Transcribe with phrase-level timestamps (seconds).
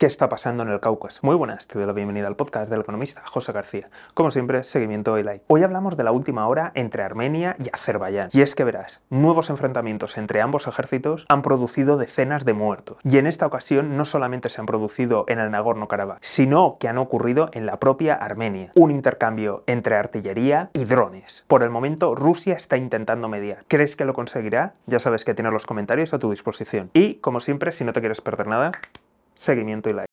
[0.00, 1.20] ¿Qué está pasando en el Cáucaso?
[1.24, 3.90] Muy buenas, te doy la bienvenida al podcast del economista José García.
[4.14, 5.44] Como siempre, seguimiento y like.
[5.46, 8.30] Hoy hablamos de la última hora entre Armenia y Azerbaiyán.
[8.32, 12.96] Y es que verás, nuevos enfrentamientos entre ambos ejércitos han producido decenas de muertos.
[13.04, 16.96] Y en esta ocasión no solamente se han producido en el Nagorno-Karabaj, sino que han
[16.96, 18.72] ocurrido en la propia Armenia.
[18.76, 21.44] Un intercambio entre artillería y drones.
[21.46, 23.66] Por el momento, Rusia está intentando mediar.
[23.68, 24.72] ¿Crees que lo conseguirá?
[24.86, 26.88] Ya sabes que tienes los comentarios a tu disposición.
[26.94, 28.72] Y, como siempre, si no te quieres perder nada,
[29.34, 30.08] seguimiento y like.